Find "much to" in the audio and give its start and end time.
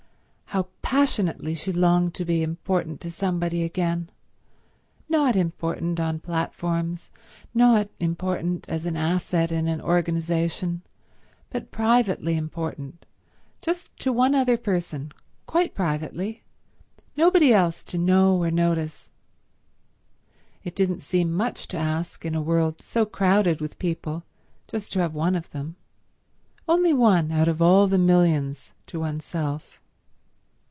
21.31-21.77